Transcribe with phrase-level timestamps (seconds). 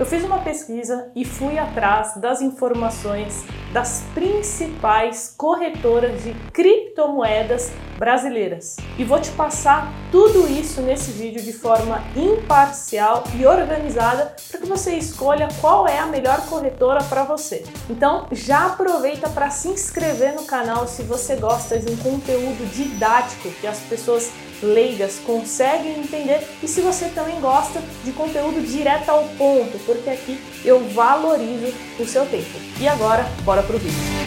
[0.00, 8.78] Eu fiz uma pesquisa e fui atrás das informações das principais corretoras de criptomoedas brasileiras.
[8.98, 14.66] E vou te passar tudo isso nesse vídeo de forma imparcial e organizada para que
[14.66, 17.62] você escolha qual é a melhor corretora para você.
[17.90, 23.50] Então, já aproveita para se inscrever no canal se você gosta de um conteúdo didático
[23.60, 24.32] que as pessoas
[24.62, 30.40] leigas conseguem entender e se você também gosta de conteúdo direto ao ponto, porque aqui
[30.64, 32.58] eu valorizo o seu tempo.
[32.80, 34.20] E agora, bora pro vídeo.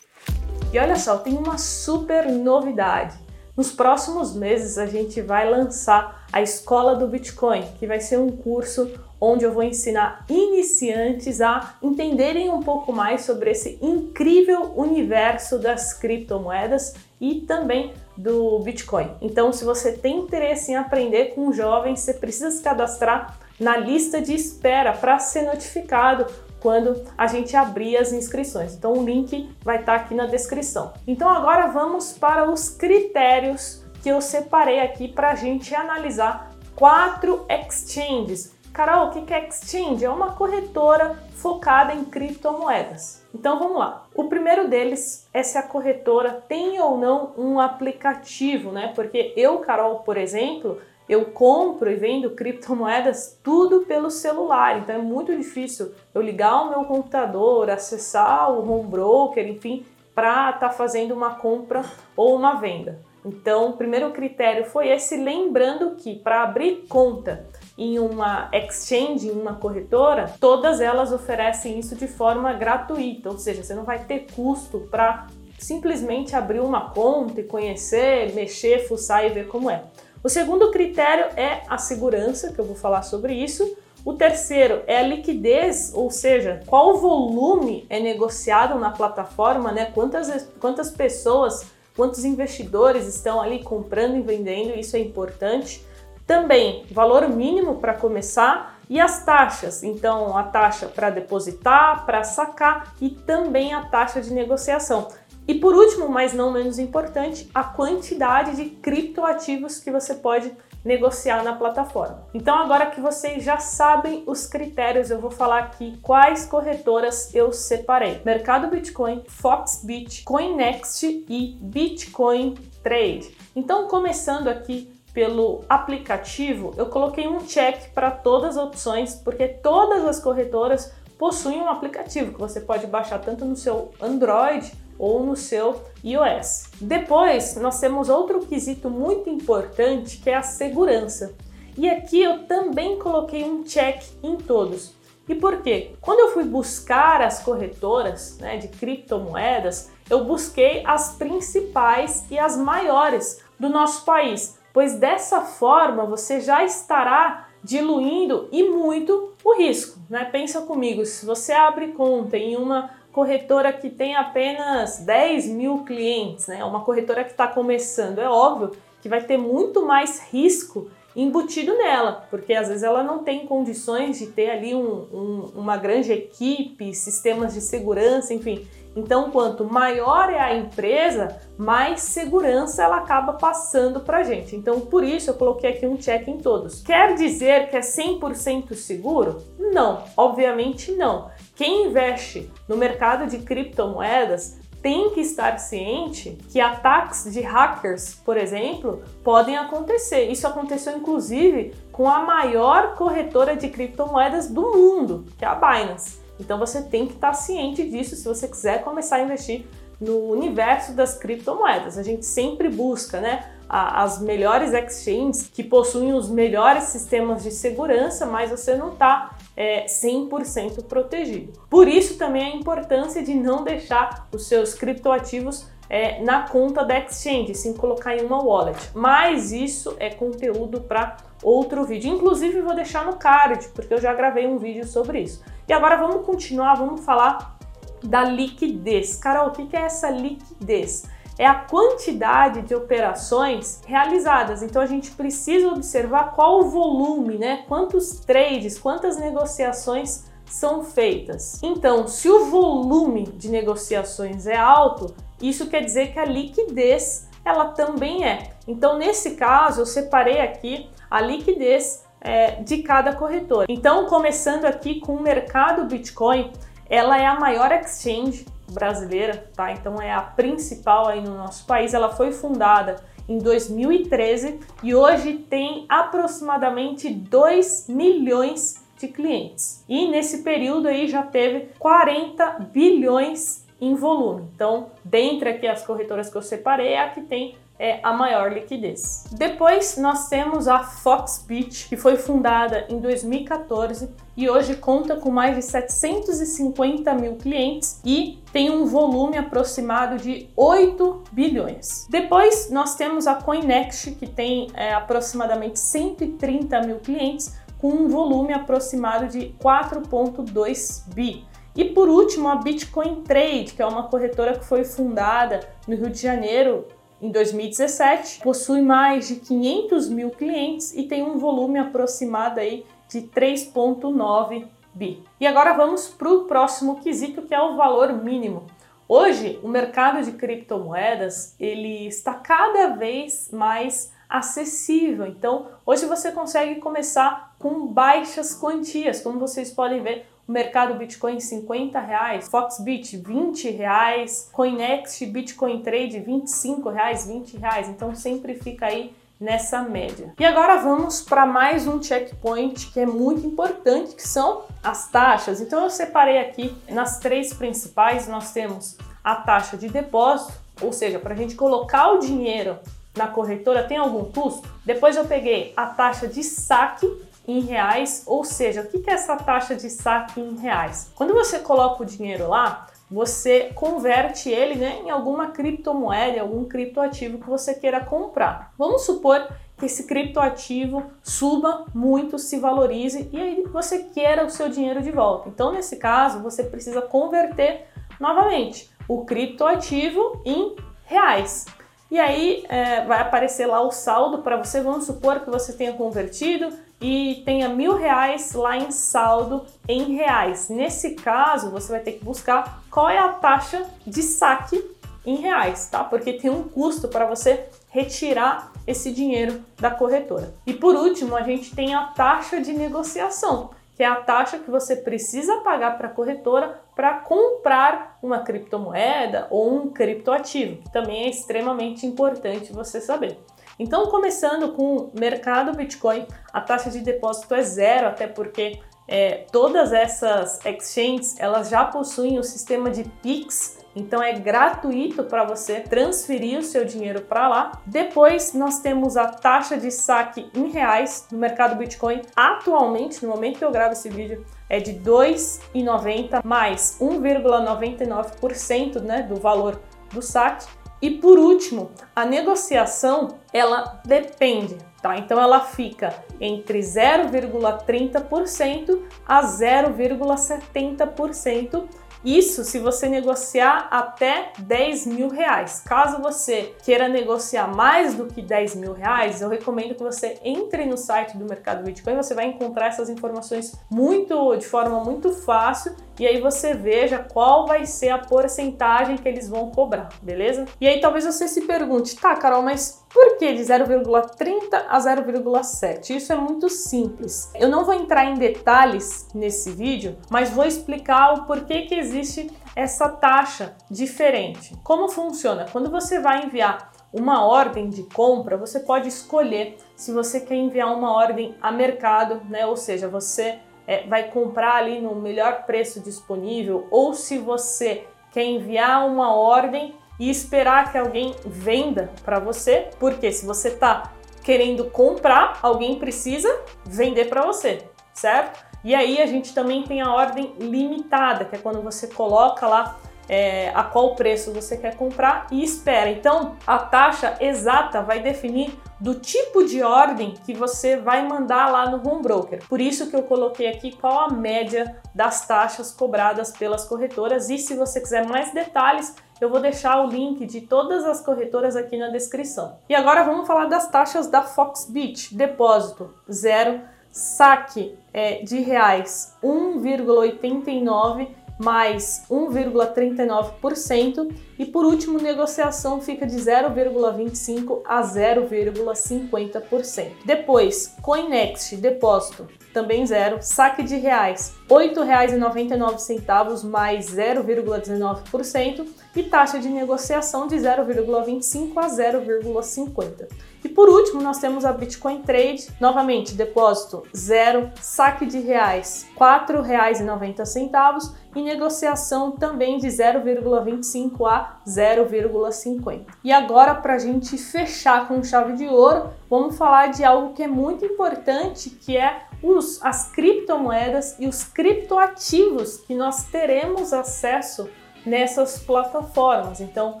[0.72, 3.18] E olha só, tem uma super novidade.
[3.60, 8.30] Nos próximos meses a gente vai lançar a Escola do Bitcoin, que vai ser um
[8.30, 15.58] curso onde eu vou ensinar iniciantes a entenderem um pouco mais sobre esse incrível universo
[15.58, 19.10] das criptomoedas e também do Bitcoin.
[19.20, 24.22] Então, se você tem interesse em aprender com jovens, você precisa se cadastrar na lista
[24.22, 26.24] de espera para ser notificado
[26.60, 28.74] quando a gente abrir as inscrições.
[28.74, 30.92] Então, o link vai estar aqui na descrição.
[31.06, 37.44] Então, agora vamos para os critérios que eu separei aqui para a gente analisar quatro
[37.48, 40.04] exchanges Carol, o que é exchange?
[40.04, 43.22] É uma corretora focada em criptomoedas.
[43.34, 44.06] Então vamos lá.
[44.14, 48.92] O primeiro deles é se a corretora tem ou não um aplicativo, né?
[48.94, 50.80] Porque eu, Carol, por exemplo,
[51.10, 56.70] eu compro e vendo criptomoedas tudo pelo celular, então é muito difícil eu ligar o
[56.70, 61.84] meu computador, acessar o home broker, enfim, para estar tá fazendo uma compra
[62.16, 63.00] ou uma venda.
[63.24, 67.44] Então, o primeiro critério foi esse, lembrando que para abrir conta
[67.76, 73.64] em uma exchange, em uma corretora, todas elas oferecem isso de forma gratuita, ou seja,
[73.64, 75.26] você não vai ter custo para
[75.58, 79.82] simplesmente abrir uma conta e conhecer, mexer, fuçar e ver como é.
[80.22, 83.76] O segundo critério é a segurança, que eu vou falar sobre isso.
[84.04, 89.90] O terceiro é a liquidez, ou seja, qual volume é negociado na plataforma, né?
[89.94, 91.66] Quantas, quantas pessoas,
[91.96, 95.84] quantos investidores estão ali comprando e vendendo, isso é importante.
[96.26, 102.94] Também valor mínimo para começar e as taxas, então a taxa para depositar, para sacar
[103.00, 105.08] e também a taxa de negociação.
[105.46, 110.52] E por último, mas não menos importante, a quantidade de criptoativos que você pode
[110.84, 112.22] negociar na plataforma.
[112.32, 117.52] Então, agora que vocês já sabem os critérios, eu vou falar aqui quais corretoras eu
[117.52, 123.36] separei: Mercado Bitcoin, Foxbit, CoinNext e Bitcoin Trade.
[123.54, 130.04] Então, começando aqui pelo aplicativo, eu coloquei um check para todas as opções, porque todas
[130.04, 135.34] as corretoras possuem um aplicativo que você pode baixar tanto no seu Android ou no
[135.34, 136.68] seu iOS.
[136.80, 141.34] Depois, nós temos outro quesito muito importante que é a segurança.
[141.76, 144.92] E aqui eu também coloquei um check em todos.
[145.28, 145.92] E por quê?
[146.00, 152.56] Quando eu fui buscar as corretoras né, de criptomoedas, eu busquei as principais e as
[152.56, 159.98] maiores do nosso país pois dessa forma você já estará diluindo e muito o risco.
[160.08, 160.24] Né?
[160.24, 166.46] Pensa comigo, se você abre conta em uma corretora que tem apenas 10 mil clientes,
[166.46, 166.64] né?
[166.64, 172.26] uma corretora que está começando, é óbvio que vai ter muito mais risco embutido nela,
[172.30, 176.94] porque às vezes ela não tem condições de ter ali um, um, uma grande equipe,
[176.94, 178.66] sistemas de segurança, enfim.
[178.94, 184.56] Então, quanto maior é a empresa, mais segurança ela acaba passando para gente.
[184.56, 186.82] Então, por isso eu coloquei aqui um check em todos.
[186.82, 189.38] Quer dizer que é 100% seguro?
[189.58, 191.30] Não, obviamente não.
[191.54, 198.36] Quem investe no mercado de criptomoedas tem que estar ciente que ataques de hackers, por
[198.36, 200.30] exemplo, podem acontecer.
[200.30, 206.18] Isso aconteceu inclusive com a maior corretora de criptomoedas do mundo, que é a Binance.
[206.38, 209.66] Então você tem que estar ciente disso se você quiser começar a investir
[210.00, 211.98] no universo das criptomoedas.
[211.98, 218.24] A gente sempre busca, né, as melhores exchanges que possuem os melhores sistemas de segurança,
[218.24, 221.52] mas você não está é, 100% protegido.
[221.68, 226.98] Por isso também a importância de não deixar os seus criptoativos é, na conta da
[226.98, 228.78] exchange, sim colocar em uma wallet.
[228.94, 232.10] Mas isso é conteúdo para outro vídeo.
[232.10, 235.44] Inclusive vou deixar no card, porque eu já gravei um vídeo sobre isso.
[235.68, 237.58] E agora vamos continuar, vamos falar
[238.02, 239.16] da liquidez.
[239.16, 241.04] Carol, o que é essa liquidez?
[241.40, 244.62] É a quantidade de operações realizadas.
[244.62, 247.64] Então a gente precisa observar qual o volume, né?
[247.66, 251.58] Quantos trades, quantas negociações são feitas.
[251.62, 257.68] Então, se o volume de negociações é alto, isso quer dizer que a liquidez ela
[257.68, 258.50] também é.
[258.68, 263.64] Então, nesse caso, eu separei aqui a liquidez é, de cada corretora.
[263.70, 266.52] Então, começando aqui com o mercado Bitcoin,
[266.90, 269.72] ela é a maior exchange brasileira, tá?
[269.72, 271.94] Então é a principal aí no nosso país.
[271.94, 272.96] Ela foi fundada
[273.28, 279.84] em 2013 e hoje tem aproximadamente 2 milhões de clientes.
[279.88, 284.48] E nesse período aí já teve 40 bilhões em volume.
[284.54, 288.52] Então, dentre aqui as corretoras que eu separei, é a que tem é a maior
[288.52, 289.24] liquidez.
[289.32, 295.56] Depois nós temos a Foxbit, que foi fundada em 2014 e hoje conta com mais
[295.56, 302.06] de 750 mil clientes e tem um volume aproximado de 8 bilhões.
[302.10, 308.52] Depois nós temos a Coinext, que tem é, aproximadamente 130 mil clientes com um volume
[308.52, 311.46] aproximado de 4,2 bi.
[311.74, 316.10] E por último, a Bitcoin Trade, que é uma corretora que foi fundada no Rio
[316.10, 316.86] de Janeiro
[317.20, 323.22] em 2017, possui mais de 500 mil clientes e tem um volume aproximado aí de
[323.22, 325.22] 3,9 bi.
[325.38, 328.66] E agora vamos para o próximo quesito, que é o valor mínimo.
[329.06, 335.26] Hoje, o mercado de criptomoedas ele está cada vez mais acessível.
[335.26, 341.98] Então, hoje você consegue começar com baixas quantias, como vocês podem ver, mercado Bitcoin 50
[342.00, 347.88] reais, Foxbit 20 reais, Coinext Bitcoin Trade 25 reais, 20 reais.
[347.88, 350.34] Então sempre fica aí nessa média.
[350.38, 355.60] E agora vamos para mais um checkpoint que é muito importante, que são as taxas.
[355.60, 361.18] Então eu separei aqui nas três principais, nós temos a taxa de depósito, ou seja,
[361.18, 362.78] para a gente colocar o dinheiro
[363.16, 364.68] na corretora tem algum custo?
[364.84, 367.06] Depois eu peguei a taxa de saque
[367.50, 371.10] em reais, ou seja, o que é essa taxa de saque em reais?
[371.14, 377.38] Quando você coloca o dinheiro lá, você converte ele né, em alguma criptomoeda, algum criptoativo
[377.38, 378.72] que você queira comprar.
[378.78, 384.68] Vamos supor que esse criptoativo suba muito, se valorize e aí você queira o seu
[384.68, 385.48] dinheiro de volta.
[385.48, 387.86] Então, nesse caso, você precisa converter
[388.20, 391.66] novamente o criptoativo em reais.
[392.10, 394.80] E aí é, vai aparecer lá o saldo para você.
[394.80, 400.68] Vamos supor que você tenha convertido e tenha mil reais lá em saldo em reais.
[400.68, 404.84] Nesse caso, você vai ter que buscar qual é a taxa de saque
[405.24, 406.04] em reais, tá?
[406.04, 410.52] Porque tem um custo para você retirar esse dinheiro da corretora.
[410.66, 414.70] E por último, a gente tem a taxa de negociação, que é a taxa que
[414.70, 421.30] você precisa pagar para a corretora para comprar uma criptomoeda ou um criptoativo, também é
[421.30, 423.38] extremamente importante você saber.
[423.80, 428.78] Então, começando com o mercado Bitcoin, a taxa de depósito é zero, até porque
[429.08, 435.44] é, todas essas exchanges elas já possuem o sistema de Pix, então é gratuito para
[435.44, 437.72] você transferir o seu dinheiro para lá.
[437.86, 442.20] Depois nós temos a taxa de saque em reais no mercado Bitcoin.
[442.36, 449.36] Atualmente, no momento que eu gravo esse vídeo, é de 2,90 mais 1,99% né, do
[449.36, 449.80] valor
[450.12, 450.66] do saque.
[451.02, 455.16] E por último, a negociação ela depende, tá?
[455.16, 461.88] Então ela fica entre 0,30% a 0,70%
[462.24, 465.80] isso se você negociar até 10 mil reais.
[465.80, 470.84] Caso você queira negociar mais do que 10 mil reais, eu recomendo que você entre
[470.84, 472.16] no site do Mercado Bitcoin.
[472.16, 477.66] Você vai encontrar essas informações muito de forma muito fácil e aí você veja qual
[477.66, 480.66] vai ser a porcentagem que eles vão cobrar, beleza?
[480.78, 486.10] E aí talvez você se pergunte, tá, Carol, mas por que de 0,30 a 0,7?
[486.10, 487.50] Isso é muito simples.
[487.54, 492.50] Eu não vou entrar em detalhes nesse vídeo, mas vou explicar o porquê que existe
[492.76, 494.76] essa taxa diferente.
[494.84, 495.64] Como funciona?
[495.72, 500.94] Quando você vai enviar uma ordem de compra, você pode escolher se você quer enviar
[500.94, 502.66] uma ordem a mercado, né?
[502.66, 508.44] Ou seja, você é, vai comprar ali no melhor preço disponível, ou se você quer
[508.44, 514.84] enviar uma ordem e esperar que alguém venda para você, porque se você está querendo
[514.90, 516.48] comprar, alguém precisa
[516.84, 518.64] vender para você, certo?
[518.82, 522.98] E aí a gente também tem a ordem limitada, que é quando você coloca lá
[523.30, 526.10] é, a qual preço você quer comprar e espera.
[526.10, 531.88] Então, a taxa exata vai definir do tipo de ordem que você vai mandar lá
[531.88, 532.60] no home broker.
[532.68, 537.56] Por isso que eu coloquei aqui qual a média das taxas cobradas pelas corretoras e
[537.56, 541.96] se você quiser mais detalhes, eu vou deixar o link de todas as corretoras aqui
[541.96, 542.78] na descrição.
[542.88, 545.36] E agora vamos falar das taxas da Foxbit.
[545.36, 546.80] Depósito zero,
[547.12, 551.28] saque é, de reais 1,89
[551.62, 554.28] mais 1,39%
[554.60, 560.10] E por último, negociação fica de 0,25 a 0,50%.
[560.22, 563.38] Depois, CoinNext, depósito, também zero.
[563.40, 568.86] Saque de reais, R$ 8,99 mais 0,19%
[569.16, 573.28] e taxa de negociação de 0,25 a 0,50.
[573.64, 579.18] E por último, nós temos a Bitcoin Trade, novamente, depósito zero, saque de reais R$
[579.18, 586.06] 4,90 e negociação também de 0,25 a 0,50.
[586.22, 590.42] E agora, para a gente fechar com chave de ouro, vamos falar de algo que
[590.42, 597.68] é muito importante, que é os, as criptomoedas e os criptoativos que nós teremos acesso
[598.04, 599.60] nessas plataformas.
[599.60, 600.00] Então,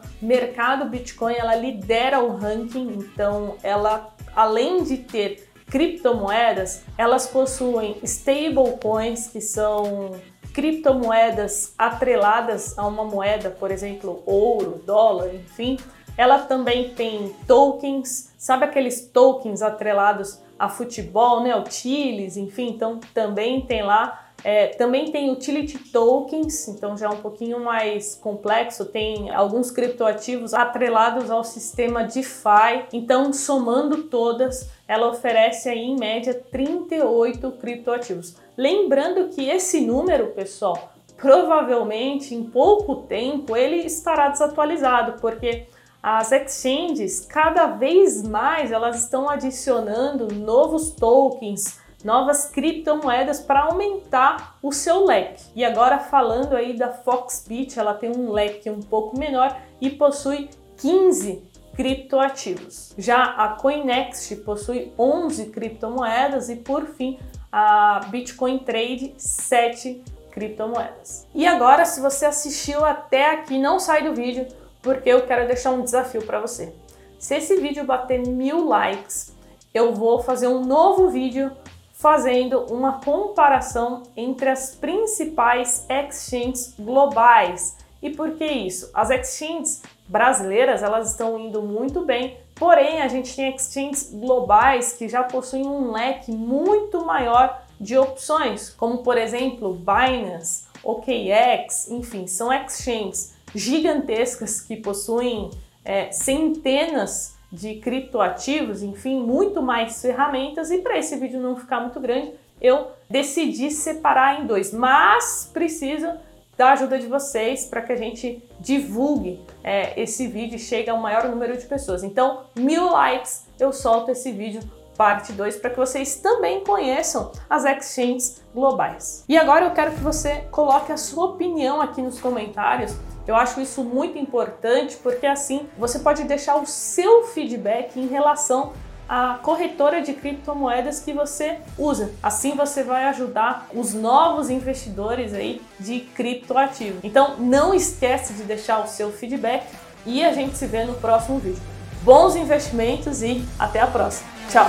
[0.22, 9.28] mercado Bitcoin ela lidera o ranking, então ela além de ter criptomoedas, elas possuem stablecoins,
[9.28, 10.12] que são
[10.52, 15.78] criptomoedas atreladas a uma moeda, por exemplo, ouro, dólar, enfim.
[16.16, 21.56] Ela também tem tokens, sabe aqueles tokens atrelados a futebol, né?
[21.56, 24.29] O Chiles, enfim, então também tem lá.
[24.42, 28.84] É, também tem utility tokens, então já é um pouquinho mais complexo.
[28.84, 32.86] Tem alguns criptoativos atrelados ao sistema DeFi.
[32.92, 38.36] Então, somando todas, ela oferece aí em média 38 criptoativos.
[38.56, 45.66] Lembrando que esse número, pessoal, provavelmente em pouco tempo ele estará desatualizado, porque
[46.02, 54.72] as exchanges, cada vez mais, elas estão adicionando novos tokens, novas criptomoedas para aumentar o
[54.72, 55.44] seu leque.
[55.54, 60.48] E agora falando aí da Foxbit, ela tem um leque um pouco menor e possui
[60.78, 61.42] 15
[61.74, 62.94] criptoativos.
[62.98, 67.18] Já a Coinext possui 11 criptomoedas e por fim
[67.50, 71.26] a Bitcoin Trade 7 criptomoedas.
[71.34, 74.46] E agora, se você assistiu até aqui, não sai do vídeo
[74.82, 76.72] porque eu quero deixar um desafio para você.
[77.18, 79.34] Se esse vídeo bater mil likes,
[79.74, 81.52] eu vou fazer um novo vídeo
[82.00, 87.76] fazendo uma comparação entre as principais exchanges globais.
[88.00, 88.90] E por que isso?
[88.94, 95.10] As exchanges brasileiras elas estão indo muito bem, porém a gente tem exchanges globais que
[95.10, 102.50] já possuem um leque muito maior de opções, como por exemplo Binance, OKX, enfim, são
[102.50, 105.50] exchanges gigantescas que possuem
[105.84, 110.70] é, centenas de criptoativos, enfim, muito mais ferramentas.
[110.70, 116.08] E para esse vídeo não ficar muito grande, eu decidi separar em dois, mas preciso
[116.56, 120.98] da ajuda de vocês para que a gente divulgue é, esse vídeo e chegue ao
[120.98, 122.04] maior número de pessoas.
[122.04, 124.60] Então, mil likes, eu solto esse vídeo
[125.00, 129.24] parte 2 para que vocês também conheçam as exchanges globais.
[129.26, 132.94] E agora eu quero que você coloque a sua opinião aqui nos comentários
[133.30, 138.72] eu acho isso muito importante porque assim você pode deixar o seu feedback em relação
[139.08, 142.12] à corretora de criptomoedas que você usa.
[142.20, 146.98] Assim você vai ajudar os novos investidores aí de criptoativo.
[147.04, 149.64] Então não esquece de deixar o seu feedback
[150.04, 151.62] e a gente se vê no próximo vídeo.
[152.02, 154.28] Bons investimentos e até a próxima.
[154.50, 154.66] Tchau!